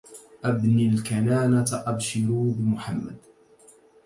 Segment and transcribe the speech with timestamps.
[0.45, 3.17] أبني الكنانة أبشروا بمحمد